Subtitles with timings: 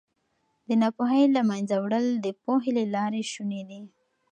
[0.67, 3.81] د ناپوهۍ له منځه وړل د پوهې له لارې شوني دي.